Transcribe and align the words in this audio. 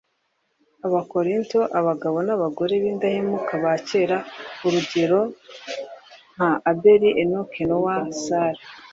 Abakorinto 0.87 1.59
Abagabo 1.79 2.17
n 2.27 2.29
abagore 2.35 2.73
b 2.81 2.83
indahemuka 2.91 3.51
ba 3.63 3.73
kera 3.87 4.17
urugero 4.65 5.19
nka 6.33 6.49
Abeli 6.69 7.09
Enoki 7.23 7.61
Nowa 7.67 7.95
Sara 8.23 8.61